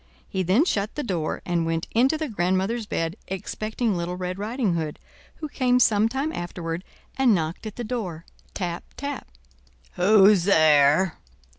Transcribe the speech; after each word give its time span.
He 0.27 0.41
then 0.41 0.65
shut 0.65 0.95
the 0.95 1.03
door 1.03 1.43
and 1.45 1.63
went 1.63 1.87
into 1.91 2.17
the 2.17 2.27
grandmother's 2.27 2.87
bed, 2.87 3.17
expecting 3.27 3.95
Little 3.95 4.17
Red 4.17 4.39
Riding 4.39 4.73
Hood, 4.73 4.97
who 5.35 5.47
came 5.47 5.79
some 5.79 6.09
time 6.09 6.33
afterward 6.33 6.83
and 7.19 7.35
knocked 7.35 7.67
at 7.67 7.75
the 7.75 7.83
door—tap, 7.83 8.83
tap. 8.97 9.27
"Who's 9.93 10.45
there?" 10.45 11.19